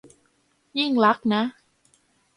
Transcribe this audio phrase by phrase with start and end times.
[0.79, 1.43] ยิ่งลักษณ์นะ